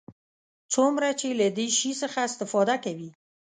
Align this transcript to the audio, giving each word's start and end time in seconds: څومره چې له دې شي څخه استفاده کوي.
څومره 0.73 1.07
چې 1.19 1.27
له 1.39 1.47
دې 1.57 1.67
شي 1.77 1.91
څخه 2.01 2.19
استفاده 2.29 2.75
کوي. 2.85 3.09